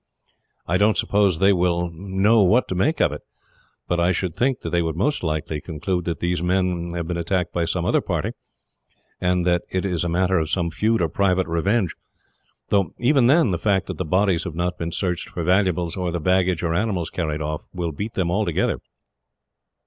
I 0.67 0.77
don't 0.77 0.97
suppose 0.97 1.37
they 1.37 1.53
will 1.53 1.91
know 1.91 2.41
what 2.41 2.67
to 2.69 2.73
make 2.73 2.99
of 2.99 3.11
it, 3.11 3.21
but 3.87 3.99
I 3.99 4.11
should 4.11 4.35
think 4.35 4.59
they 4.61 4.81
would 4.81 4.95
most 4.95 5.21
likely 5.21 5.61
conclude 5.61 6.05
that 6.05 6.21
these 6.21 6.41
men 6.41 6.93
have 6.95 7.07
been 7.07 7.17
attacked 7.17 7.53
by 7.53 7.65
some 7.65 7.85
other 7.85 8.01
party, 8.01 8.31
and 9.19 9.45
that 9.45 9.61
it 9.69 9.85
is 9.85 10.03
a 10.03 10.09
matter 10.09 10.39
of 10.39 10.49
some 10.49 10.71
feud 10.71 11.03
or 11.03 11.07
private 11.07 11.45
revenge 11.45 11.95
though, 12.69 12.95
even 12.97 13.27
then, 13.27 13.51
the 13.51 13.59
fact 13.59 13.85
that 13.85 13.99
the 13.99 14.03
bodies 14.03 14.43
have 14.43 14.55
not 14.55 14.75
been 14.79 14.91
searched 14.91 15.29
for 15.29 15.43
valuables, 15.43 15.95
or 15.95 16.09
the 16.09 16.19
baggage 16.19 16.63
or 16.63 16.73
animals 16.73 17.11
carried 17.11 17.39
off, 17.43 17.61
will 17.71 17.91
beat 17.91 18.15
them 18.15 18.31
altogether." 18.31 18.79